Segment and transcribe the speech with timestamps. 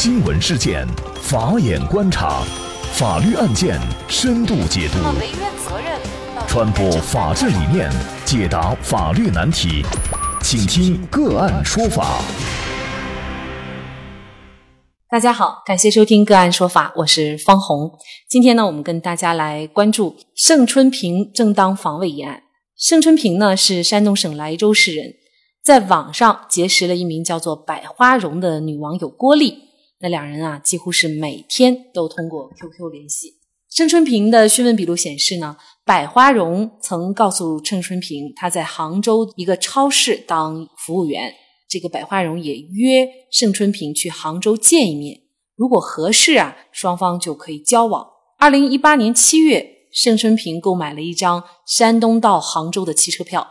[0.00, 0.86] 新闻事件，
[1.20, 2.44] 法眼观察，
[2.92, 3.76] 法律案件
[4.08, 4.98] 深度解读，
[6.46, 7.90] 传播法治理念，
[8.24, 9.82] 解答法律难题，
[10.40, 12.22] 请听个案说法。
[15.10, 17.90] 大家好，感谢收听个案说法，我是方红。
[18.28, 22.44] 今天呢，我们跟大家来关注盛春平正当防卫一案。
[22.76, 25.14] 盛春平呢是山东省莱州市人。
[25.64, 29.64] 在网上结识了一名叫做百花荣的女网友郭丽，
[30.00, 33.34] 那两人啊几乎是每天都通过 QQ 联系。
[33.70, 41.34] 盛春平的讯问笔录显示呢，百花荣曾告诉盛春平，他在杭州一个超市当服务员。
[41.68, 45.20] 这个百花荣也约盛春平去杭州见一面，
[45.54, 48.06] 如果合适啊，双方就可以交往。
[48.38, 53.46] 二零一八年七月，盛春平购买了一张山东到杭州的汽车票。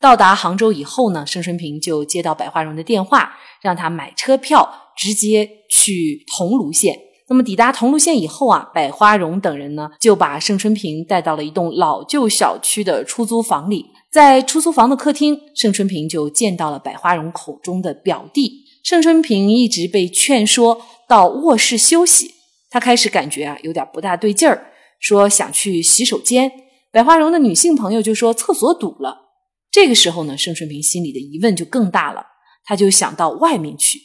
[0.00, 6.98] 到达杭州以后呢，盛春平就接到百花荣的电话，让他买车票直接去桐庐县。
[7.28, 13.86] 那么抵达桐庐县以后啊，百花荣等人呢就把盛春平带到了一栋老旧小区的出租房里。
[14.10, 18.64] 在出租房的客厅，盛春平就见到了百花荣口中的表弟。
[18.84, 22.32] 盛春平一直被劝说到卧室休息，
[22.68, 24.66] 他开始感觉啊有点不大对劲儿，
[25.00, 26.52] 说想去洗手间。
[26.90, 29.30] 百花荣的女性朋友就说厕所堵了。
[29.70, 32.22] 这个时候呢，盛春平心里的疑问就更大了，
[32.64, 33.98] 他就想到外面去。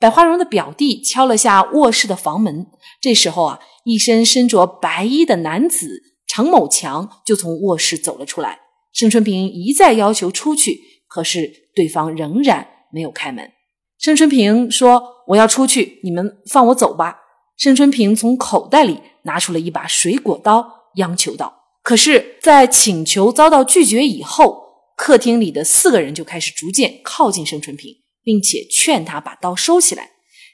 [0.00, 2.68] 百花荣的表弟敲了下卧室的房门，
[3.00, 8.60] 这时候啊，一身身着白衣的男子程某强就从卧室走了出来。
[8.92, 13.50] 盛春平一再要求出去，可是对方仍然没有开门。
[13.98, 17.18] 盛春平说：“我要出去，你们放我走吧。”
[17.58, 30.10] 盛春平从口袋里拿出了一把水果刀，央求道：“可是，在请求遭到拒绝以后。”客厅里的四个人就开始逐渐靠近盛春平，并且劝他把刀收起来。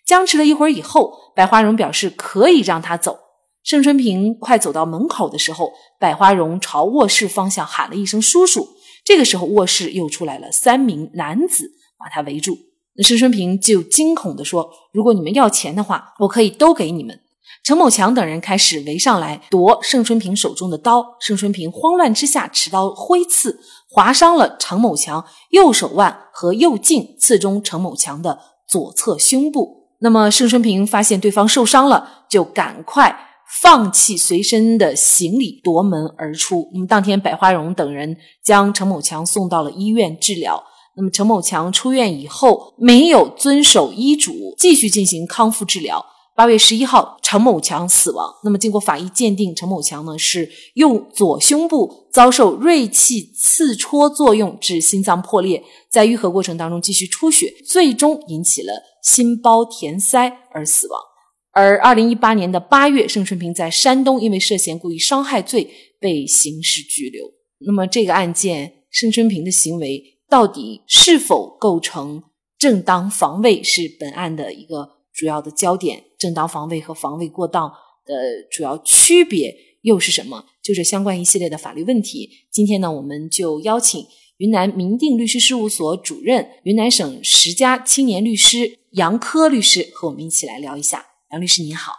[0.07, 3.19] 僵持了一会儿以后，百花荣表示可以让他走。
[3.63, 8.69] 盛春平快走到门口的时候，百花荣朝卧室方向喊了一声“叔叔”。
[9.05, 12.59] 这个时候，卧室又出来了三名男子，把他围住。
[12.97, 17.21] 那盛春平就惊恐地说：“如果你们要钱的话，我可以都给你们。”
[17.65, 23.59] 程某强等人开始围上来夺盛春平手中的刀，盛春平慌乱之下持刀挥刺，
[23.95, 29.85] 划伤了程某强右手腕和右颈，刺中程某强的左侧胸部。
[30.01, 33.17] 那么盛春平发现对方受伤了，就赶快
[33.63, 36.69] 放弃随身的行李夺门而出。
[36.75, 40.65] 那么当天，百花荣等人将程某强送到了医院治疗。
[40.97, 46.05] 那么程某强出院以后，没有遵守医嘱，继续进行康复治疗。
[46.37, 48.29] 八月十一号，程某强死亡。
[48.43, 61.01] 那么，经过法医鉴定，程某强呢是右左胸部遭受锐器刺戳作用致心脏破裂，在愈合过程当中继续出血，最终引起了心包填塞而死亡。
[61.53, 65.71] 而二零一八年的八月，盛春平在山东因为涉嫌故意伤害罪
[66.01, 67.25] 被刑事拘留。
[67.61, 72.25] 那么，这个案件，盛春平的行为到底是否构成
[72.59, 76.03] 正当防卫，是本案的一个主要的焦点。
[76.19, 77.71] 正当防卫和防卫过当
[78.07, 78.15] 的
[78.51, 80.47] 主要区别又是什么？
[80.63, 82.31] 就是相关一系列的法律问题。
[82.51, 84.03] 今天呢，我们就邀请
[84.39, 91.05] 云南民定律师事务所主任、云南省十佳青年律师杨科律师和我们一起来聊一下。
[91.33, 91.93] 杨律师你好，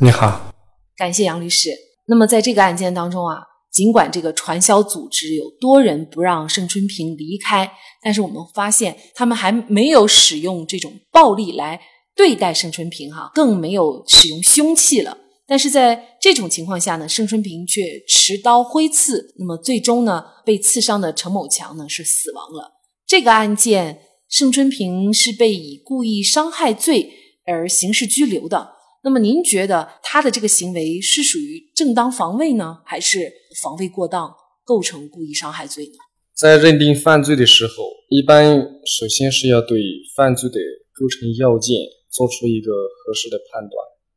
[0.00, 0.54] 你好，
[0.96, 1.70] 感谢杨律师。
[2.06, 7.70] 那么在这个案件当中啊，尽管这个传销组织有多人不让盛春平离开，
[8.02, 11.78] 但是我们发现他们还没有使用这种暴力来。
[12.16, 15.18] 对待盛春平哈，更没有使用凶器了。
[15.46, 22.72] 但是在这种情况下呢，盛春平却持刀挥刺，那么最终呢，被刺伤的程某强呢是死亡了。
[23.06, 27.12] 这个案件，盛春平是被以故意伤害罪
[27.46, 28.70] 而刑事拘留的。
[29.04, 33.30] 那么您觉得他的这个行为是属于正当防卫呢，还是
[33.62, 34.34] 防卫过当，
[34.64, 35.92] 构成故意伤害罪呢？
[36.34, 37.72] 在认定犯罪的时候，
[38.08, 39.80] 一般首先是要对
[40.16, 40.56] 犯罪的
[40.92, 41.76] 构成要件。
[42.10, 43.74] 做出一个合适的判断，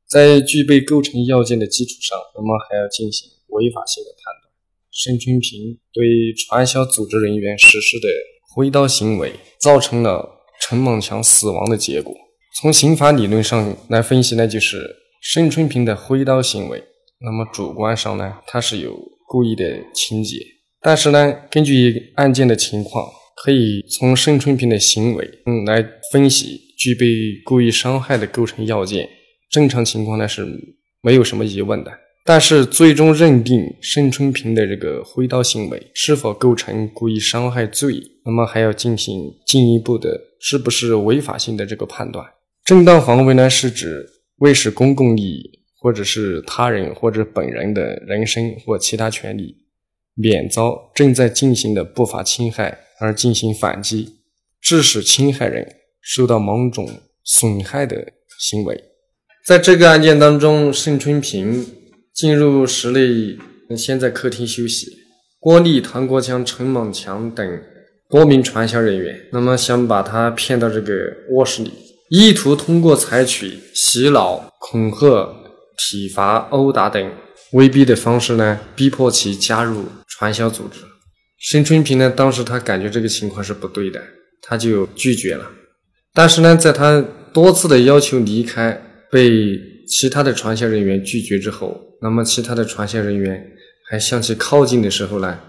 [0.07, 4.49] 在具备构成要件的基础上，那么还要进行违法性的判断。
[4.91, 8.07] 盛春平对传销组织人员实施的
[8.55, 12.13] 挥刀行为，造成了陈猛强死亡的结果。
[12.59, 16.83] 从刑法理论上来分析呢，就是盛春平的挥刀行为，
[17.21, 18.97] 那么主观上呢，他是有
[19.27, 20.37] 故意的情节。
[20.81, 23.07] 但是呢，根据案件的情况，
[23.43, 26.59] 可以从盛春平的行为嗯来分析。
[26.79, 27.05] 具备
[27.43, 29.09] 故意伤害的构成要件，
[29.49, 30.47] 正常情况呢是
[31.01, 31.91] 没有什么疑问的。
[32.23, 42.25] 但是最终认定盛春平的这个挥刀行为是否构成故意伤害罪，那么还要进行进一步的是不是违法性的这个判断。
[42.63, 44.05] 正当防卫呢，是指
[44.37, 49.53] 为使公共利益，或者是他人或者本人的人身或其他权利
[50.13, 54.19] 免遭正在进行的不法侵害而进行反击，
[54.61, 55.75] 致使侵害人
[56.09, 56.89] 受到某种
[57.23, 57.95] 损害的
[58.39, 58.83] 行为。
[59.45, 61.63] 在这个案件当中，盛春平
[62.11, 63.37] 进入室内，
[63.77, 64.87] 先在客厅休息。
[65.39, 67.61] 郭丽、唐国强、陈猛强等
[68.09, 70.93] 多名传销人员，那么想把他骗到这个
[71.33, 71.71] 卧室里。
[72.09, 75.31] 意图通过采取洗脑、恐吓、
[75.77, 77.11] 体罚、殴打等
[77.51, 80.79] 威逼的方式呢，逼迫其加入传销组织。
[81.37, 84.01] 申春平呢，当时他感觉这个情况是不对的，
[84.41, 85.45] 他就拒绝了。
[86.13, 87.03] 但是呢，在他
[87.33, 93.45] 多次的要求离开，被其他的传销人员拒绝之后，那么其他的传销人员
[93.89, 95.39] 还向其靠近的时候呢，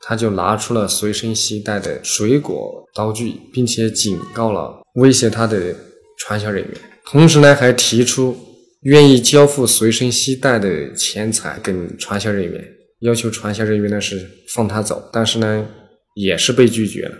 [0.00, 5.74] 他就拿出了随身携带的水果刀具，并且警告了威胁他的。
[6.20, 6.72] 传销人员，
[7.06, 8.36] 同时呢，还提出
[8.82, 12.64] 愿意交付随身携带的钱财给传销人员，
[13.02, 15.64] 要求传销人员呢是放他走，但是呢，
[16.16, 17.12] 也是被拒绝了。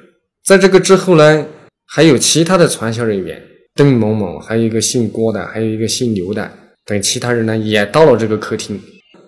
[0.45, 1.47] 在这个之后呢，
[1.91, 3.43] 还有其他的传销人员，
[3.75, 6.51] 邓某某，还有一个姓郭的，还有一个姓刘的
[6.85, 8.79] 等其他人呢，也到了这个客厅。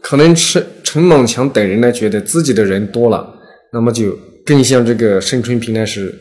[0.03, 3.35] 可能陈陈猛强等人呢，觉得自己的人多了，
[3.73, 6.15] 那么就更向这个盛春平呢是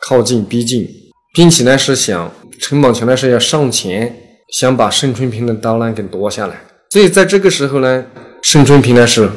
[0.00, 0.88] 靠近逼近，
[1.32, 2.32] 并且呢是想。
[2.60, 4.16] 陈宝强呢是要上前，
[4.52, 6.64] 想把盛春平的刀呢给夺下来。
[6.90, 8.06] 所以在这个时候呢，
[8.42, 9.28] 盛春平呢是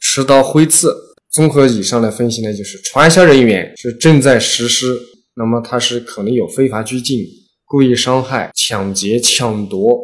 [0.00, 0.94] 持刀挥刺。
[1.32, 4.98] 综合以上的分析呢，就是传销人员是正在实施，
[5.34, 7.18] 那么他是可能有非法拘禁、
[7.64, 9.98] 故意伤害、抢劫、抢夺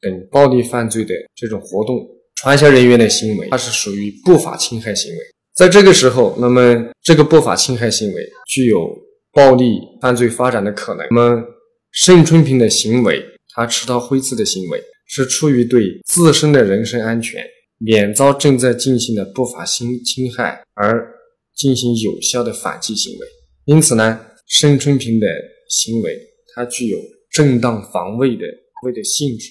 [0.00, 1.98] 等暴力犯罪的这种活动。
[2.34, 5.18] 传销人员的行为，它是属于不法侵害行为。
[5.54, 8.88] 在这个时候，那么这个不法侵害行为具有
[9.32, 11.06] 暴力犯罪发展的可能。
[11.10, 11.44] 那么
[11.92, 13.22] 盛春平的行为，
[13.54, 17.44] 他持刀挥刺的行为，是出于对自身的人身安全，
[17.78, 21.06] 免遭正在进行的不法侵侵害而
[21.54, 23.26] 进行有效的反击行为。
[23.66, 25.26] 因此呢，盛春平的
[25.68, 26.18] 行为，
[26.54, 26.98] 它具有
[27.30, 28.44] 正当防卫的
[28.84, 29.50] 为的性质。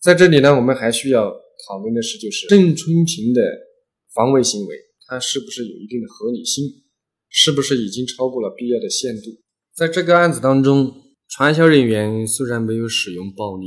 [0.00, 1.30] 在这里呢，我们还需要
[1.66, 3.42] 讨论的是，就是盛春平的
[4.14, 6.64] 防卫行为，它是不是有一定的合理性，
[7.28, 9.30] 是不是已经超过了必要的限度？
[9.74, 11.02] 在这个案子当中。
[11.28, 13.66] 传销人员虽然没有使用暴力，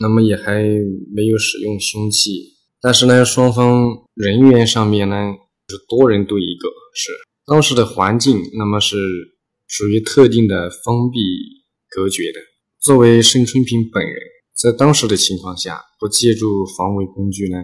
[0.00, 5.32] 那么也还没有使用凶器，但是呢，双方人员上面呢
[5.70, 7.10] 是多人对一个，是
[7.46, 8.98] 当时的环境，那么是
[9.70, 11.20] 属于特定的封闭
[11.88, 12.40] 隔绝的。
[12.80, 14.16] 作为盛春平本人，
[14.52, 17.56] 在当时的情况下不借助防卫工具呢，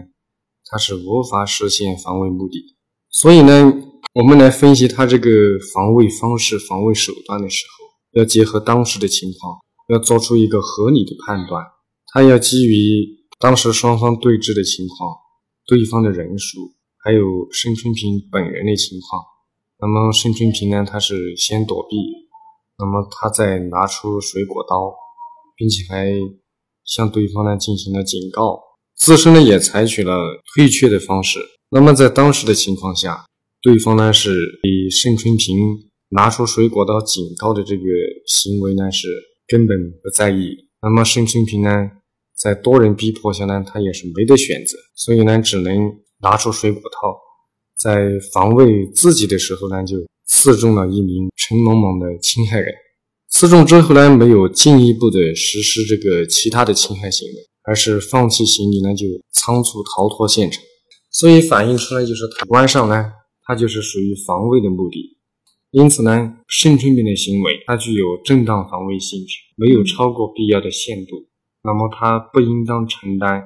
[0.71, 2.77] 他是无法实现防卫目的。
[3.09, 3.73] 所以呢，
[4.13, 5.29] 我们来分析他这个
[5.73, 7.87] 防卫方式、防卫手段的时候。
[8.13, 11.63] 要结合当时的情况，要做出一个合理的判断。
[12.11, 13.05] 他要基于
[13.37, 15.13] 当时双方对峙的情况、
[15.67, 17.21] 对方的人数，还有
[17.51, 19.21] 盛春平本人的情况。
[19.79, 21.95] 那么盛春平呢，他是先躲避，
[22.77, 24.93] 那么他再拿出水果刀，
[25.55, 26.11] 并且还
[26.85, 28.59] 向对方呢进行了警告，
[28.95, 30.17] 自身呢也采取了
[30.55, 31.39] 退却的方式。
[31.69, 33.25] 那么在当时的情况下，
[33.61, 35.55] 对方呢是以盛春平。
[36.09, 37.83] 拿出水果刀警告的这个
[38.25, 39.09] 行为呢，是
[39.45, 40.55] 根本不在意。
[40.81, 41.91] 那么盛春平呢，
[42.33, 45.75] 在多人逼迫下呢，他也是没得选择，所以呢，只能
[46.21, 47.19] 拿出水果刀，
[47.77, 52.73] 在防卫自己的时候呢，就刺中了一名陈某某的侵害人。
[53.29, 60.63] 刺中之后呢，没有进一步的实施这个其他的侵害行为，而是放弃行李呢，就仓促逃脱现场。
[61.11, 63.11] 所以反映出来就是，主观上呢，
[63.43, 65.17] 它就是属于防卫的目的。
[65.71, 71.27] 因此呢，盛春平的行为它具有正当防卫性质，没有超过必要的限度，
[71.63, 73.43] 那么他不应当承担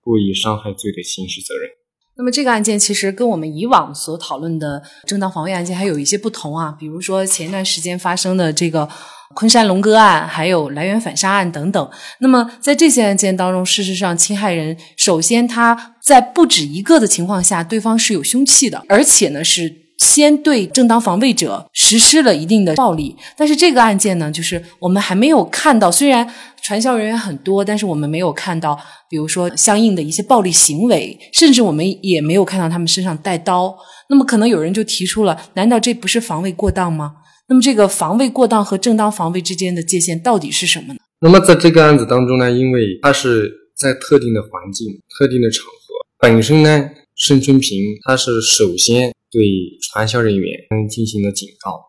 [0.00, 1.70] 故意伤害罪的刑事责任。
[2.16, 8.88] 那么这个案件其实跟我们以往所讨论的正当防卫案件还有一些不同啊，比如说前一段时间发生的这个
[9.34, 11.90] 昆山龙哥案，还有来源反杀案等等。
[12.18, 19.81] 那么在这些案件当中，事实上侵害人首先他在不止一个的情况下，对方是有凶器的，而且呢是。
[20.02, 26.28] 先对正当防卫者实施了一定的暴力，但是这个案件呢，就是我们还没有看到，虽然
[26.60, 28.78] 传销人员很多，但是我们没有看到，
[29.08, 33.74] 比如说相应的一些暴力行为，甚至我们也没有看到他们身上带刀。
[34.08, 37.14] 那么可能有人就提出了，难道这不是防卫过当吗？
[37.48, 41.00] 那么这个防卫过当和正当防卫之间的界限到底是什么呢？
[41.20, 49.12] 那么在这个案子当中呢，因为他是在特定的环境、特定的场合，本身呢，盛春平他是首先。
[49.32, 49.42] 对
[49.80, 50.46] 传销人员
[50.90, 51.80] 进行了警告，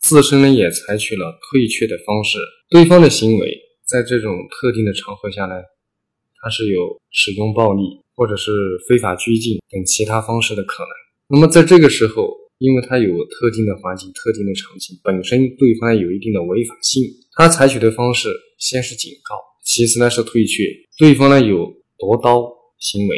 [0.00, 2.38] 自身呢也采取了退却的方式。
[2.68, 5.54] 对方的行为在这种特定的场合下呢，
[6.42, 7.82] 他是有使用暴力
[8.16, 8.50] 或者是
[8.88, 10.90] 非法拘禁等其他方式的可能。
[11.28, 12.28] 那么在这个时候，
[12.58, 18.28] 因为他有特定的环境、特定的场景，本身对方有一定的违法性，他采取的方式
[18.58, 20.64] 先是警告，其次呢是退却。
[20.98, 22.46] 对方呢有夺刀
[22.78, 23.16] 行为，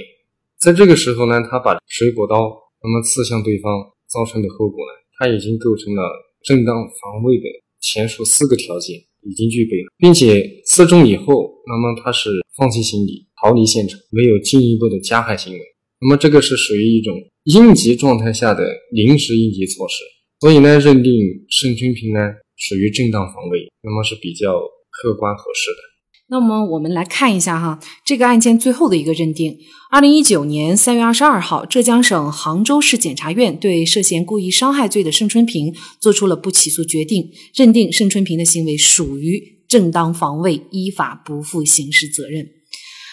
[0.59, 6.03] 在这个时候呢，他把水果刀那么刺向对方，造成的后果呢，他已经构成了
[6.43, 7.45] 正当防卫的
[7.81, 15.61] 前述四个条件已经具备了，并且刺中以后，那么他是放弃行李逃离现场，没有进一步的加害行为，
[16.01, 17.15] 那么这个是属于一种。
[17.47, 18.62] 应急状态下的
[18.93, 20.05] 临时应急措施，
[20.39, 21.12] 所以呢，认定
[21.51, 22.21] 盛春平呢
[22.57, 24.61] 属于正当防卫，那么是比较
[24.91, 25.91] 客观合适的。
[26.33, 29.55] 那么我们来看一下哈，这个案件最后的一个认定：
[29.91, 42.49] 二零一九年三月二十二号，浙江省杭州市检察院对涉嫌故意伤害罪的盛春平作出了不起诉决定，认定盛春平的行为属于正当防卫，依法不负刑事责任。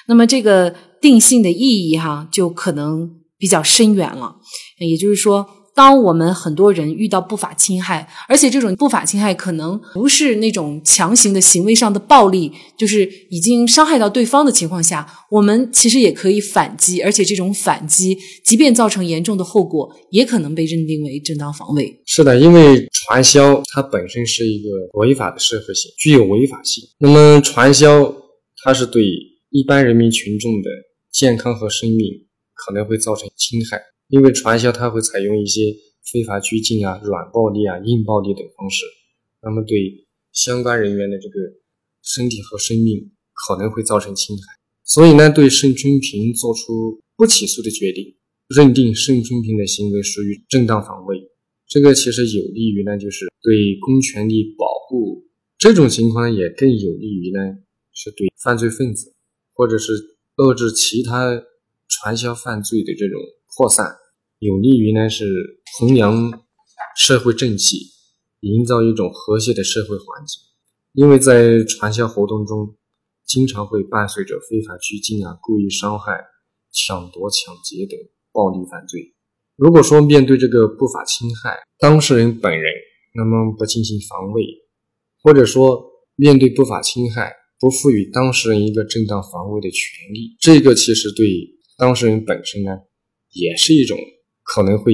[0.07, 3.17] 那么这个定性的意义哈，就可能。
[3.41, 4.35] 比较深远了，
[4.79, 22.01] 也就是说，当我们很多人遇到不法侵害，而且这种不法侵害可能不是那种强行的行为上的暴力，就是已经伤害到对方的情况下，我们其实也可以反击，而且这种反击，即便造成严重的后果，也可能被认定为正当防卫。
[22.05, 26.83] 是的，因为传销它本身是一个违法的社会性，具有违法性。
[26.99, 28.13] 那么传销
[28.63, 29.03] 它是对
[29.49, 30.69] 一般人民群众的
[31.11, 32.25] 健康和生命。
[32.61, 35.61] 可能会造成侵害，因为传销它会采用一些
[36.11, 38.83] 非法拘禁啊、软暴力啊、硬暴力等方式，
[39.41, 41.35] 那么对相关人员的这个
[42.01, 44.43] 身体和生命可能会造成侵害。
[44.83, 48.15] 所以呢，对盛春平作出不起诉的决定，
[48.47, 51.17] 认定盛春平的行为属于正当防卫，
[51.67, 55.27] 这个其实有利于呢，就是对公权力保护。
[55.57, 57.39] 这种情况也更有利于呢，
[57.93, 59.13] 是对犯罪分子
[59.53, 59.93] 或者是
[60.37, 61.43] 遏制其他。
[61.91, 63.83] 传销犯罪的这种扩散，
[64.39, 65.25] 有利于呢是
[65.77, 66.41] 弘扬
[66.95, 67.77] 社会正气，
[68.39, 70.41] 营造一种和谐的社会环境。
[70.93, 72.75] 因为在传销活动中，
[73.25, 76.13] 经常会伴随着非法拘禁啊、故意伤害、
[76.71, 77.99] 抢夺、抢劫等
[78.31, 79.13] 暴力犯罪。
[79.57, 82.71] 如果说面对这个不法侵害，当事人本人
[83.13, 84.41] 那么不进行防卫，
[85.21, 85.83] 或者说
[86.15, 91.27] 面对不法侵害不赋予当事人一个正当防卫的权利，这个其实对。
[91.77, 92.71] 当事人本身呢，
[93.31, 93.97] 也是一种
[94.51, 94.93] 可能会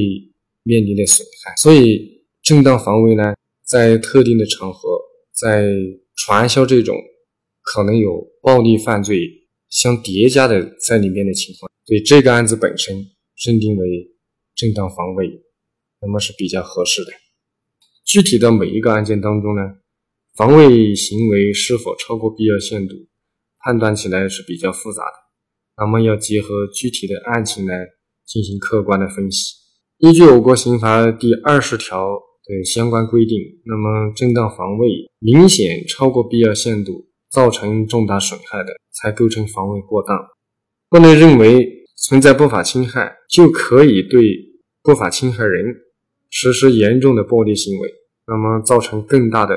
[0.64, 3.34] 面临的损害，所以正当防卫呢，
[3.64, 5.00] 在特定的场合，
[5.32, 5.66] 在
[6.18, 6.94] 传销这种
[7.62, 12.96] 可能有暴力犯罪相叠加的在里面的情况，对这个案子本身
[13.46, 14.12] 认定为
[14.56, 15.30] 正当防卫，
[16.02, 17.12] 那么是比较合适的。
[18.04, 19.62] 具体的每一个案件当中呢，
[20.36, 22.96] 防卫行为是否超过必要限度，
[23.60, 25.14] 判断起来是比较复杂的。
[25.78, 27.74] 那么要结合具体的案情来
[28.26, 29.54] 进行客观的分析。
[30.00, 34.88] 依据我国刑法第二十条的相关规定，那么正当防卫
[35.20, 40.18] 明显超过必要限度，造成重大损害的，才构成防卫过当。
[40.90, 44.22] 不能认为存在不法侵害就可以对
[44.84, 45.66] 不法侵害人
[46.30, 47.90] 实施严重的暴力行为，
[48.28, 49.56] 那么造成更大的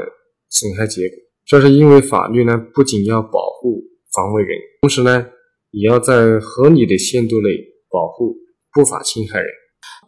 [0.48, 1.16] 损害结果。
[1.44, 3.82] 这是因为法律呢，不仅要保护
[4.14, 5.26] 防卫人，同时呢。
[5.70, 7.50] 也要在合理的限度内
[7.90, 8.34] 保护
[8.78, 9.48] 不法侵害人。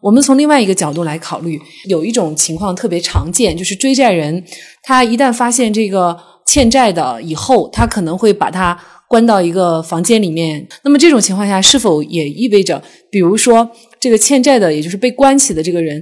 [0.00, 4.44] 我们从另外一个角度来考虑，有一种情况特别常见，就是追债人
[4.84, 10.68] 他一旦发现这个欠债的以后，他可能会把他关到一个房间里面。
[10.84, 16.00] 那么这种情况下，是否也意味着，比如说这个欠债的，也就是被关起的这个人？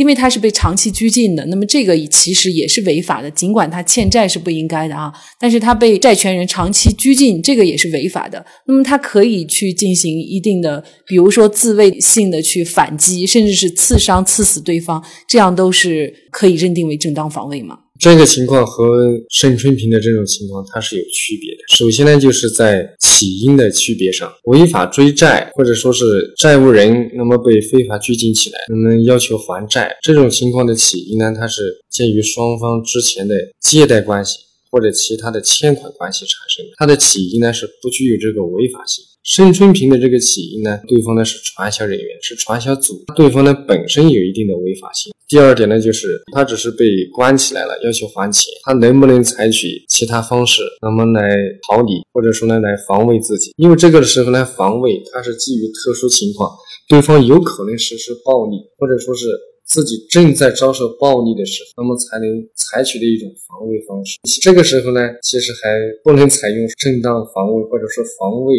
[0.00, 3.30] 因为他是被长期拘禁的，那么这个其实也是违法的。
[3.32, 8.42] 尽管他欠债是不应该的啊，但是他被债权人长期拘禁，这个也是违法的。
[8.66, 17.76] 那么他可以去进行一定的，比如说自卫性的去反击，甚至是刺伤、刺死对方，这样都是可以认定为正当防卫吗？
[18.00, 21.58] 这个情况和盛春平的这种情况，它是有区别的。
[21.68, 34.38] 首先呢，就是在起因的区别上，违法追债或者说是债务人那么被非法拘禁起来，那么要求还债这种情况的起因呢，它是鉴于双方之前的借贷关系
[34.70, 39.04] 或者其他的欠款关系产生的，它的起因呢是不具有这个违法性。
[39.22, 45.12] 盛春平的这个起因呢，对方呢是传销人员，是传销组，对方呢本身有一定的违法性。
[45.28, 51.36] 第二点呢，就是他只是被关起来了，要求还钱，他能不能采取其他方式，那么来
[51.68, 53.52] 逃离，或者说呢来防卫自己？
[53.56, 56.50] 因为这个时候呢，防卫它是基于特殊情况，
[56.88, 59.26] 对方有可能实施暴力，或者说是
[59.70, 64.18] 自己正在遭受暴力的时候，那么才能采取的一种防卫方式。
[64.42, 68.56] 这个时候呢，其实还不能采用正当防卫或者说防卫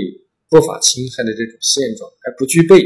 [0.49, 2.81] 不法侵害的这种现状，还不具备。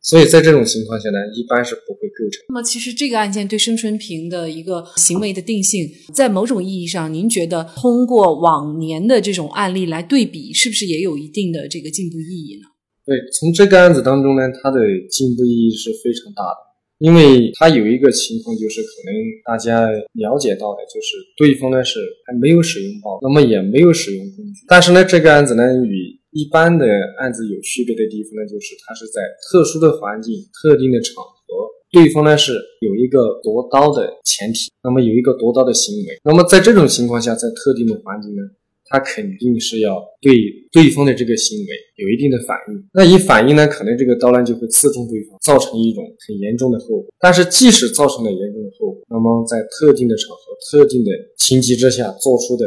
[0.00, 2.44] 所以在这种情况下呢，一般是不会构成。
[2.50, 12.68] 那么，其实这个案件对申春平的一个行为的定性，在某种意义上，您觉得通过往年的这种案例来对比，是不是也有一定的这个进步意义呢？
[13.06, 14.78] 对，从这个案子当中呢，它的
[15.10, 16.60] 进步意义是非常大的，
[16.98, 26.86] 因为它有一个情况，就是可能大家了解到的，就是对方呢是还没有使用暴力，那么也没有使用工具，但是呢，这个案子呢与一般的
[27.18, 29.20] 案子有区别的地方呢，就是它是在
[29.50, 31.42] 特殊的环境、特定的场合，
[31.90, 38.42] 对方呢是有一个夺刀的前提，那么有一个夺刀的行为，那么在这种情况下，在特定的环境呢，
[38.86, 40.34] 他肯定是要对
[40.70, 47.06] 对方的这个行为有一定的反应，那一反应呢，可能这个刀呢就会刺中对方，造成一种很严重的后果。
[47.18, 52.66] 但是即使造成了严重的后果，那么在特定的场合、特定的情急之下做出的。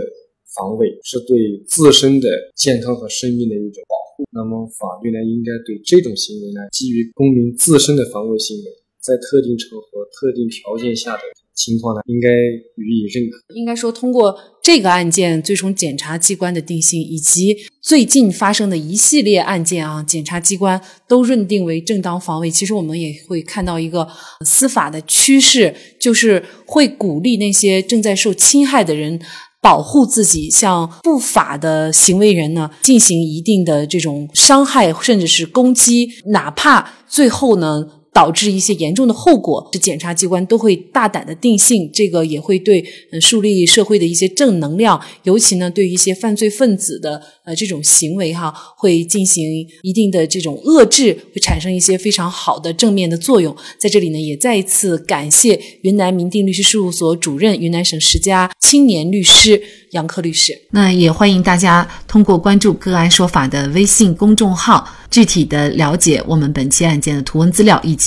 [0.55, 4.25] 防卫是对自身的健康和生命的一种保护。
[4.31, 8.65] 那么，法律呢，应该对这种行为呢，基于公民自身的防卫行为，
[8.97, 11.21] 在特定场合、特定条件下的
[11.57, 13.53] 情况呢，应该予以认可。
[13.55, 14.33] 应该说，通过
[14.63, 22.51] 这个案件，最终检察机关的定性，以及最近发生的一系列案件啊，检察机关都认定为正当防卫。
[22.51, 24.07] 其实，我们也会看到一个
[24.45, 29.19] 司法的趋势，就是会鼓励那些正在受侵害的人。
[29.59, 37.96] 保护自己，向不法的行为人呢进行一定的这种伤害，甚至是攻击，哪怕最后呢。
[38.17, 49.45] 导致一些严重的后果，是检察机关都会大胆的定性，这个也会对嗯树立社会的一些正能量，尤其呢对一些犯罪分子的呃这种行为哈，会进行
[49.83, 53.55] 一定的这种遏制，会产生一些非常好的正面的作用。
[53.77, 60.59] 在这里呢，也再一次感谢云南民定律师事务所主任、云南省十佳青年律师杨科律师。
[60.71, 64.89] 那也欢迎大家通过关注“个案说法”的微信公众号。
[65.09, 68.06] 具体的了解我们本期案件的图文资料以及